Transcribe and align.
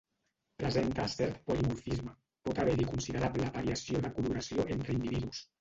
Presenta 0.61 1.03
cert 1.15 1.35
polimorfisme, 1.49 2.15
pot 2.49 2.63
haver-hi 2.63 2.89
considerable 2.95 3.53
variació 3.59 4.03
de 4.07 4.15
coloració 4.19 4.71
entre 4.79 4.99
individus. 5.01 5.49